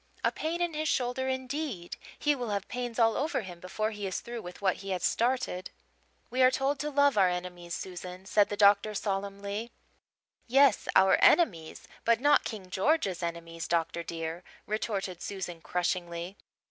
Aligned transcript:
A 0.23 0.31
pain 0.31 0.63
in 0.63 0.73
his 0.73 0.89
shoulder, 0.89 1.27
indeed! 1.27 1.95
He 2.17 2.33
will 2.33 2.49
have 2.49 2.67
pains 2.67 2.97
all 2.97 3.15
over 3.15 3.41
him 3.41 3.59
before 3.59 3.91
he 3.91 4.07
is 4.07 4.19
through 4.19 4.41
with 4.41 4.59
what 4.59 4.77
he 4.77 4.89
has 4.89 5.03
started." 5.03 5.69
"We 6.31 6.41
are 6.41 6.49
told 6.49 6.79
to 6.79 6.89
love 6.89 7.19
our 7.19 7.29
enemies, 7.29 7.75
Susan," 7.75 8.25
said 8.25 8.49
the 8.49 8.57
doctor 8.57 8.95
solemnly. 8.95 9.69
"Yes, 10.47 10.87
our 10.95 11.17
enemies, 11.21 11.83
but 12.03 12.19
not 12.19 12.45
King 12.45 12.71
George's 12.71 13.21
enemies, 13.21 13.67
doctor 13.67 14.01
dear," 14.01 14.43
retorted 14.65 15.21
Susan 15.21 15.61
crushingly. 15.61 16.35